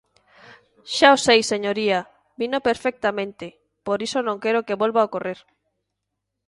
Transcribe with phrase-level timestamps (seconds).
[0.95, 1.99] Xa o sei señoría,
[2.41, 3.45] vino perfectamente,
[3.85, 5.39] por iso non quero que volva ocorrer.